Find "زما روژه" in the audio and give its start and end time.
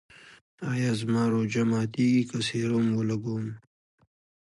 0.99-1.63